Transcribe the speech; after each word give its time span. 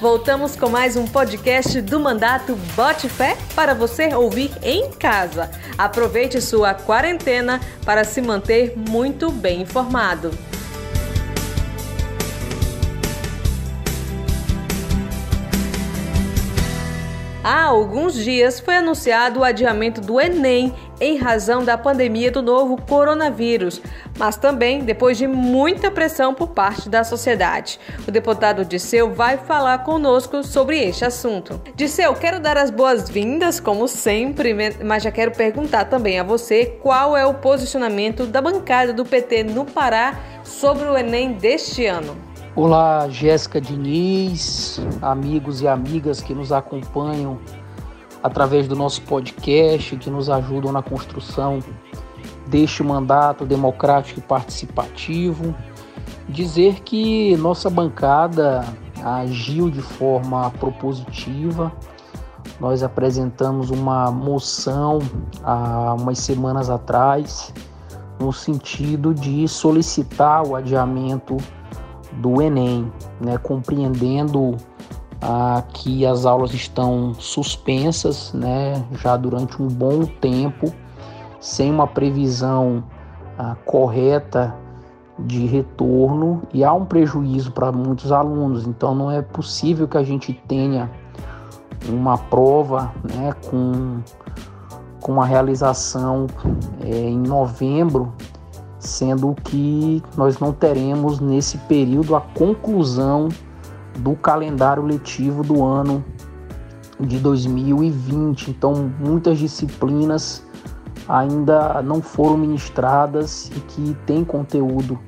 Voltamos 0.00 0.56
com 0.56 0.68
mais 0.68 0.94
um 0.94 1.06
podcast 1.06 1.80
do 1.80 1.98
Mandato 1.98 2.54
Bote 2.76 3.08
Fé 3.08 3.34
para 3.54 3.72
você 3.72 4.14
ouvir 4.14 4.50
em 4.62 4.90
casa. 4.90 5.50
Aproveite 5.78 6.38
sua 6.42 6.74
quarentena 6.74 7.60
para 7.82 8.04
se 8.04 8.20
manter 8.20 8.76
muito 8.76 9.32
bem 9.32 9.62
informado. 9.62 10.30
Há 17.48 17.66
alguns 17.66 18.14
dias 18.14 18.58
foi 18.58 18.78
anunciado 18.78 19.38
o 19.38 19.44
adiamento 19.44 20.00
do 20.00 20.20
Enem 20.20 20.74
em 21.00 21.16
razão 21.16 21.64
da 21.64 21.78
pandemia 21.78 22.28
do 22.28 22.42
novo 22.42 22.76
coronavírus, 22.82 23.80
mas 24.18 24.36
também 24.36 24.82
depois 24.82 25.16
de 25.16 25.28
muita 25.28 25.88
pressão 25.88 26.34
por 26.34 26.48
parte 26.48 26.88
da 26.88 27.04
sociedade. 27.04 27.78
O 28.04 28.10
deputado 28.10 28.64
Disseu 28.64 29.14
vai 29.14 29.38
falar 29.38 29.84
conosco 29.84 30.42
sobre 30.42 30.80
este 30.80 31.04
assunto. 31.04 31.60
Disseu, 31.76 32.12
quero 32.14 32.40
dar 32.40 32.58
as 32.58 32.68
boas-vindas, 32.68 33.60
como 33.60 33.86
sempre, 33.86 34.52
mas 34.82 35.04
já 35.04 35.12
quero 35.12 35.30
perguntar 35.30 35.84
também 35.84 36.18
a 36.18 36.24
você 36.24 36.76
qual 36.82 37.16
é 37.16 37.24
o 37.24 37.34
posicionamento 37.34 38.26
da 38.26 38.42
bancada 38.42 38.92
do 38.92 39.04
PT 39.04 39.44
no 39.44 39.64
Pará 39.64 40.18
sobre 40.42 40.88
o 40.88 40.98
Enem 40.98 41.34
deste 41.34 41.86
ano. 41.86 42.25
Olá, 42.56 43.06
Jéssica 43.10 43.60
Diniz, 43.60 44.80
amigos 45.02 45.60
e 45.60 45.68
amigas 45.68 46.22
que 46.22 46.34
nos 46.34 46.52
acompanham 46.52 47.38
através 48.22 48.66
do 48.66 48.74
nosso 48.74 49.02
podcast, 49.02 49.94
que 49.98 50.08
nos 50.08 50.30
ajudam 50.30 50.72
na 50.72 50.82
construção 50.82 51.58
deste 52.46 52.82
mandato 52.82 53.44
democrático 53.44 54.20
e 54.20 54.22
participativo. 54.22 55.54
Dizer 56.30 56.80
que 56.80 57.36
nossa 57.36 57.68
bancada 57.68 58.64
agiu 59.04 59.68
de 59.68 59.82
forma 59.82 60.50
propositiva. 60.52 61.70
Nós 62.58 62.82
apresentamos 62.82 63.68
uma 63.68 64.10
moção 64.10 65.00
há 65.44 65.92
umas 65.92 66.20
semanas 66.20 66.70
atrás, 66.70 67.52
no 68.18 68.32
sentido 68.32 69.12
de 69.12 69.46
solicitar 69.46 70.42
o 70.42 70.56
adiamento 70.56 71.36
do 72.16 72.40
Enem, 72.40 72.90
né, 73.20 73.38
compreendendo 73.38 74.56
ah, 75.20 75.62
que 75.72 76.06
as 76.06 76.26
aulas 76.26 76.52
estão 76.52 77.14
suspensas 77.14 78.32
né, 78.32 78.84
já 78.92 79.16
durante 79.16 79.62
um 79.62 79.68
bom 79.68 80.04
tempo, 80.04 80.72
sem 81.40 81.70
uma 81.70 81.86
previsão 81.86 82.84
ah, 83.38 83.56
correta 83.64 84.54
de 85.18 85.46
retorno 85.46 86.42
e 86.52 86.62
há 86.62 86.72
um 86.72 86.84
prejuízo 86.84 87.52
para 87.52 87.72
muitos 87.72 88.12
alunos, 88.12 88.66
então 88.66 88.94
não 88.94 89.10
é 89.10 89.22
possível 89.22 89.88
que 89.88 89.96
a 89.96 90.02
gente 90.02 90.32
tenha 90.46 90.90
uma 91.88 92.18
prova 92.18 92.92
né, 93.14 93.32
com, 93.48 94.00
com 95.00 95.20
a 95.20 95.24
realização 95.24 96.26
é, 96.82 96.90
em 96.90 97.18
novembro 97.18 98.12
sendo 98.86 99.34
que 99.44 100.02
nós 100.16 100.38
não 100.38 100.52
teremos 100.52 101.20
nesse 101.20 101.58
período 101.58 102.16
a 102.16 102.20
conclusão 102.20 103.28
do 103.98 104.14
calendário 104.14 104.84
letivo 104.84 105.42
do 105.42 105.64
ano 105.64 106.04
de 107.00 107.18
2020. 107.18 108.50
Então, 108.50 108.92
muitas 108.98 109.38
disciplinas 109.38 110.42
ainda 111.08 111.82
não 111.82 112.00
foram 112.00 112.36
ministradas 112.36 113.50
e 113.54 113.60
que 113.60 113.96
tem 114.06 114.24
conteúdo 114.24 114.98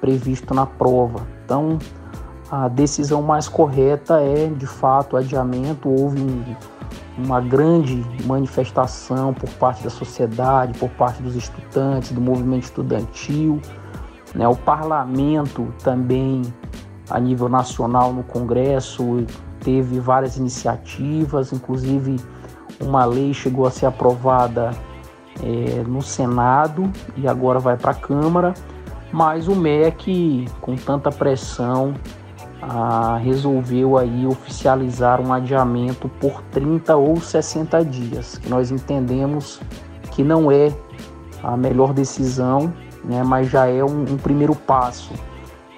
previsto 0.00 0.54
na 0.54 0.66
prova. 0.66 1.26
Então, 1.44 1.78
a 2.50 2.68
decisão 2.68 3.22
mais 3.22 3.48
correta 3.48 4.20
é, 4.20 4.46
de 4.48 4.66
fato, 4.66 5.16
adiamento. 5.16 5.88
Houve 5.88 6.20
um 6.20 6.44
uma 7.16 7.40
grande 7.40 8.04
manifestação 8.24 9.34
por 9.34 9.48
parte 9.50 9.84
da 9.84 9.90
sociedade, 9.90 10.78
por 10.78 10.88
parte 10.90 11.22
dos 11.22 11.36
estudantes, 11.36 12.12
do 12.12 12.20
movimento 12.20 12.64
estudantil. 12.64 13.60
Né? 14.34 14.48
O 14.48 14.56
parlamento 14.56 15.72
também, 15.82 16.42
a 17.10 17.20
nível 17.20 17.48
nacional, 17.48 18.12
no 18.12 18.22
Congresso, 18.22 19.26
teve 19.60 20.00
várias 20.00 20.36
iniciativas, 20.36 21.52
inclusive 21.52 22.16
uma 22.80 23.04
lei 23.04 23.32
chegou 23.34 23.66
a 23.66 23.70
ser 23.70 23.86
aprovada 23.86 24.70
é, 25.42 25.82
no 25.84 26.02
Senado 26.02 26.90
e 27.16 27.28
agora 27.28 27.58
vai 27.58 27.76
para 27.76 27.92
a 27.92 27.94
Câmara, 27.94 28.54
mas 29.12 29.48
o 29.48 29.54
MEC, 29.54 30.46
com 30.60 30.74
tanta 30.74 31.10
pressão, 31.10 31.94
ah, 32.62 33.18
resolveu 33.20 33.98
aí 33.98 34.24
oficializar 34.24 35.20
um 35.20 35.32
adiamento 35.32 36.08
por 36.08 36.40
30 36.52 36.94
ou 36.96 37.20
60 37.20 37.84
dias, 37.84 38.38
que 38.38 38.48
nós 38.48 38.70
entendemos 38.70 39.60
que 40.12 40.22
não 40.22 40.50
é 40.50 40.72
a 41.42 41.56
melhor 41.56 41.92
decisão, 41.92 42.72
né, 43.04 43.22
mas 43.24 43.50
já 43.50 43.66
é 43.66 43.82
um, 43.82 44.02
um 44.02 44.16
primeiro 44.16 44.54
passo. 44.54 45.12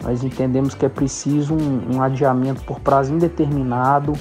Nós 0.02 0.22
entendemos 0.22 0.74
que 0.74 0.84
é 0.84 0.88
preciso 0.88 1.54
um, 1.54 1.96
um 1.96 2.02
adiamento 2.02 2.62
por 2.64 2.78
prazo 2.80 3.14
indeterminado 3.14 4.12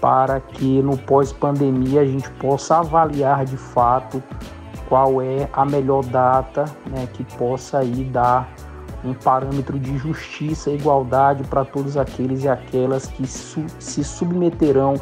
para 0.00 0.40
que 0.40 0.80
no 0.80 0.96
pós-pandemia 0.96 2.00
a 2.00 2.06
gente 2.06 2.30
possa 2.32 2.78
avaliar 2.78 3.44
de 3.44 3.58
fato 3.58 4.22
qual 4.88 5.20
é 5.20 5.46
a 5.52 5.66
melhor 5.66 6.02
data 6.06 6.64
né, 6.90 7.06
que 7.12 7.22
possa 7.36 7.80
aí 7.80 8.04
dar 8.04 8.48
um 9.04 9.14
parâmetro 9.14 9.78
de 9.78 9.96
justiça 9.96 10.70
e 10.70 10.74
igualdade 10.74 11.44
para 11.44 11.64
todos 11.64 11.96
aqueles 11.96 12.44
e 12.44 12.48
aquelas 12.48 13.06
que 13.06 13.26
su 13.26 13.64
se 13.78 14.04
submeterão 14.04 14.94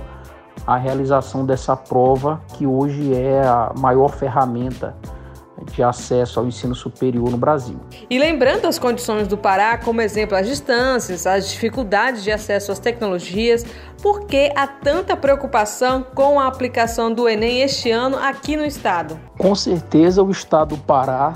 à 0.67 0.77
realização 0.77 1.45
dessa 1.45 1.77
prova, 1.77 2.41
que 2.55 2.67
hoje 2.67 3.15
é 3.15 3.43
a 3.43 3.73
maior 3.77 4.09
ferramenta 4.09 4.95
de 5.73 5.83
acesso 5.83 6.39
ao 6.39 6.47
ensino 6.47 6.75
superior 6.75 7.31
no 7.31 7.37
Brasil. 7.37 7.79
E 8.09 8.19
lembrando 8.19 8.67
as 8.67 8.79
condições 8.79 9.27
do 9.27 9.37
Pará, 9.37 9.77
como 9.79 10.01
exemplo 10.01 10.37
as 10.37 10.47
distâncias, 10.47 11.27
as 11.27 11.49
dificuldades 11.49 12.23
de 12.23 12.31
acesso 12.31 12.71
às 12.71 12.79
tecnologias, 12.79 13.65
por 14.03 14.27
que 14.27 14.53
há 14.55 14.67
tanta 14.67 15.17
preocupação 15.17 16.05
com 16.15 16.39
a 16.39 16.47
aplicação 16.47 17.13
do 17.13 17.29
Enem 17.29 17.61
este 17.63 17.91
ano 17.91 18.17
aqui 18.19 18.57
no 18.57 18.65
estado? 18.65 19.19
Com 19.37 19.55
certeza 19.55 20.23
o 20.23 20.31
estado 20.31 20.77
do 20.77 20.83
Pará 20.83 21.35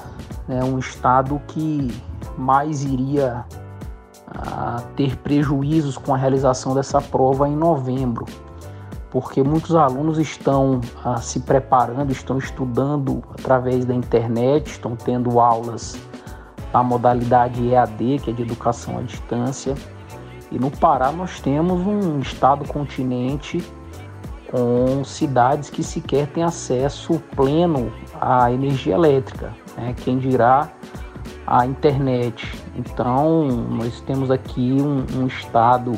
é 0.48 0.62
um 0.62 0.78
estado 0.78 1.40
que 1.48 1.92
mais 2.38 2.84
iria 2.84 3.44
ah, 4.28 4.82
ter 4.96 5.16
prejuízos 5.18 5.96
com 5.96 6.14
a 6.14 6.16
realização 6.16 6.74
dessa 6.74 7.00
prova 7.00 7.48
em 7.48 7.56
novembro, 7.56 8.24
porque 9.10 9.42
muitos 9.42 9.74
alunos 9.74 10.18
estão 10.18 10.80
ah, 11.04 11.20
se 11.20 11.40
preparando, 11.40 12.10
estão 12.10 12.38
estudando 12.38 13.22
através 13.38 13.84
da 13.84 13.94
internet, 13.94 14.68
estão 14.68 14.96
tendo 14.96 15.38
aulas 15.38 15.98
na 16.72 16.82
modalidade 16.82 17.68
EAD, 17.68 18.20
que 18.20 18.30
é 18.30 18.32
de 18.32 18.42
educação 18.42 18.98
à 18.98 19.02
distância. 19.02 19.74
E 20.50 20.58
no 20.58 20.70
Pará 20.70 21.12
nós 21.12 21.40
temos 21.40 21.80
um 21.86 22.18
estado 22.20 22.66
continente 22.66 23.62
com 24.50 25.02
cidades 25.02 25.70
que 25.70 25.82
sequer 25.82 26.26
têm 26.28 26.42
acesso 26.42 27.22
pleno 27.34 27.90
à 28.20 28.52
energia 28.52 28.94
elétrica. 28.94 29.52
Né? 29.76 29.94
Quem 30.04 30.18
dirá 30.18 30.70
a 31.52 31.66
internet. 31.66 32.50
Então, 32.74 33.46
nós 33.46 34.00
temos 34.00 34.30
aqui 34.30 34.72
um, 34.72 35.04
um 35.20 35.26
estado 35.26 35.92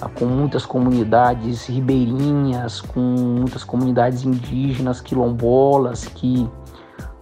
ah, 0.00 0.08
com 0.08 0.24
muitas 0.24 0.64
comunidades 0.64 1.66
ribeirinhas, 1.66 2.80
com 2.80 2.98
muitas 2.98 3.62
comunidades 3.62 4.24
indígenas, 4.24 5.02
quilombolas, 5.02 6.06
que 6.06 6.48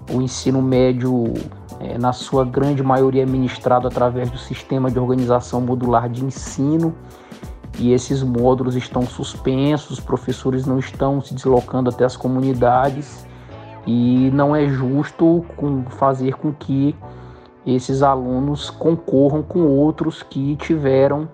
o 0.09 0.23
ensino 0.23 0.63
médio, 0.63 1.35
é, 1.81 1.99
na 1.99 2.13
sua 2.13 2.45
grande 2.45 2.81
maioria, 2.81 3.25
é 3.25 3.27
ministrado 3.27 3.89
através 3.89 4.31
do 4.31 4.39
sistema 4.39 4.89
de 4.89 5.01
organização 5.01 5.61
modular 5.61 6.09
de 6.09 6.25
ensino. 6.25 6.95
E 7.77 7.93
esses 7.93 8.22
módulos 8.22 8.77
estão 8.77 9.03
suspensos, 9.03 9.99
os 9.99 10.01
professores 10.01 10.65
não 10.65 10.78
estão 10.78 11.21
se 11.21 11.34
deslocando 11.34 11.91
até 11.91 12.04
as 12.04 12.16
comunidades 12.16 13.27
e 13.84 14.31
não 14.33 14.54
é 14.54 14.69
justo 14.69 15.45
com, 15.57 15.83
fazer 15.91 16.34
com 16.34 16.53
que 16.53 16.95
esses 17.74 18.03
alunos 18.03 18.70
concorram 18.70 19.42
com 19.42 19.66
outros 19.66 20.22
que 20.22 20.56
tiveram 20.56 21.28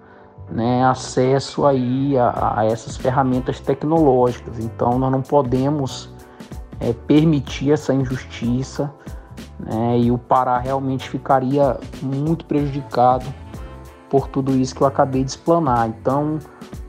né, 0.50 0.84
acesso 0.84 1.66
aí 1.66 2.16
a, 2.19 2.58
a, 2.58 2.64
essas 2.66 2.96
ferramentas 2.96 3.60
tecnológicas. 3.60 4.58
Então 4.58 4.98
nós 4.98 5.10
não 5.10 5.22
podemos 5.22 6.12
é, 6.81 6.92
permitir 6.92 7.72
essa 7.72 7.94
injustiça 7.94 8.92
né, 9.58 9.98
e 9.98 10.10
o 10.10 10.19
Pará 10.19 10.58
realmente 10.58 11.08
ficaria 11.08 11.78
muito 12.02 12.44
prejudicado 12.44 13.26
por 14.10 14.28
tudo 14.28 14.52
isso 14.52 14.75
que 14.75 14.82
eu 14.82 14.86
acabei 14.86 15.25
de 15.25 15.31
explanar. 15.31 15.88
Então 15.88 16.38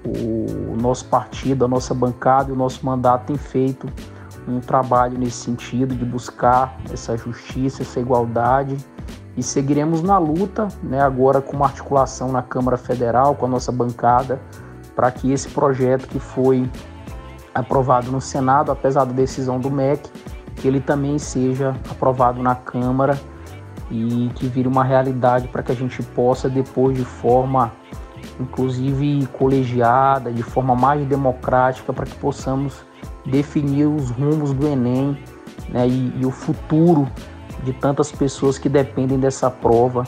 o 0.05 0.75
nosso 0.79 1.05
partido, 1.05 1.65
a 1.65 1.67
nossa 1.67 1.93
bancada 1.93 2.49
e 2.49 2.53
o 2.53 2.55
nosso 2.55 2.85
mandato 2.85 3.27
tem 3.27 3.37
feito 3.37 3.87
um 4.47 4.59
trabalho 4.59 5.17
nesse 5.17 5.37
sentido 5.37 5.95
de 5.95 6.05
buscar 6.05 6.77
essa 6.91 7.17
justiça, 7.17 7.81
essa 7.81 7.99
igualdade 7.99 8.77
e 9.37 9.43
seguiremos 9.43 10.01
na 10.01 10.17
luta, 10.17 10.67
né, 10.81 11.01
agora 11.01 11.41
com 11.41 11.57
uma 11.57 11.65
articulação 11.65 12.31
na 12.31 12.41
Câmara 12.41 12.77
Federal, 12.77 13.35
com 13.35 13.45
a 13.45 13.49
nossa 13.49 13.71
bancada, 13.71 14.39
para 14.95 15.11
que 15.11 15.31
esse 15.31 15.49
projeto 15.49 16.07
que 16.07 16.19
foi 16.19 16.69
aprovado 17.53 18.11
no 18.11 18.21
Senado, 18.21 18.71
apesar 18.71 19.05
da 19.05 19.13
decisão 19.13 19.59
do 19.59 19.69
MEC, 19.69 20.09
que 20.55 20.67
ele 20.67 20.79
também 20.79 21.17
seja 21.17 21.75
aprovado 21.89 22.41
na 22.41 22.55
Câmara 22.55 23.19
e 23.91 24.31
que 24.35 24.47
vire 24.47 24.67
uma 24.67 24.83
realidade 24.83 25.47
para 25.49 25.61
que 25.61 25.71
a 25.71 25.75
gente 25.75 26.01
possa 26.01 26.49
depois 26.49 26.97
de 26.97 27.05
forma 27.05 27.71
inclusive 28.39 29.25
colegiada, 29.27 30.31
de 30.31 30.43
forma 30.43 30.75
mais 30.75 31.05
democrática, 31.07 31.93
para 31.93 32.05
que 32.05 32.15
possamos 32.15 32.85
definir 33.25 33.85
os 33.85 34.09
rumos 34.09 34.53
do 34.53 34.67
Enem 34.67 35.17
né, 35.69 35.87
e, 35.87 36.13
e 36.19 36.25
o 36.25 36.31
futuro 36.31 37.07
de 37.63 37.73
tantas 37.73 38.11
pessoas 38.11 38.57
que 38.57 38.69
dependem 38.69 39.19
dessa 39.19 39.49
prova 39.49 40.03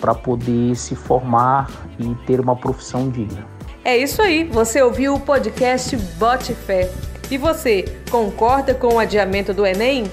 para 0.00 0.14
poder 0.14 0.76
se 0.76 0.94
formar 0.94 1.70
e 1.98 2.14
ter 2.26 2.40
uma 2.40 2.56
profissão 2.56 3.08
digna. 3.08 3.46
É 3.84 3.96
isso 3.96 4.20
aí, 4.20 4.44
você 4.44 4.82
ouviu 4.82 5.14
o 5.14 5.20
podcast 5.20 5.96
Bote 6.18 6.54
Fé. 6.54 6.90
E 7.30 7.38
você, 7.38 7.84
concorda 8.10 8.74
com 8.74 8.94
o 8.94 8.98
adiamento 8.98 9.54
do 9.54 9.66
Enem? 9.66 10.10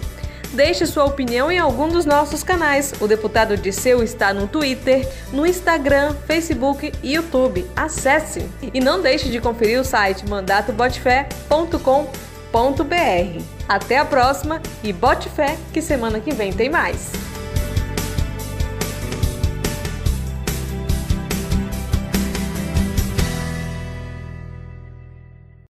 Deixe 0.53 0.85
sua 0.85 1.05
opinião 1.05 1.51
em 1.51 1.57
algum 1.57 1.87
dos 1.87 2.05
nossos 2.05 2.43
canais. 2.43 2.93
O 3.01 3.07
Deputado 3.07 3.57
Disseu 3.57 4.03
está 4.03 4.31
no 4.31 4.47
Twitter, 4.47 5.09
no 5.31 5.47
Instagram, 5.47 6.13
Facebook 6.27 6.93
e 7.01 7.15
YouTube. 7.15 7.65
Acesse! 7.75 8.47
E 8.61 8.79
não 8.79 9.01
deixe 9.01 9.29
de 9.29 9.41
conferir 9.41 9.79
o 9.79 9.83
site 9.83 10.29
mandatobotefé.com.br. 10.29 12.32
Até 13.67 13.97
a 13.97 14.05
próxima 14.05 14.61
e 14.83 14.93
bote 14.93 15.27
fé 15.27 15.57
que 15.73 15.81
semana 15.81 16.19
que 16.19 16.31
vem 16.31 16.53
tem 16.53 16.69
mais! 16.69 17.32